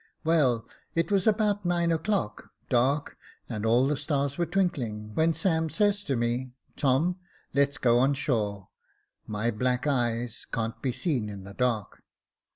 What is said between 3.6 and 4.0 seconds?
all the